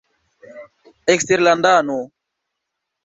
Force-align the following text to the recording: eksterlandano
eksterlandano 1.13 1.99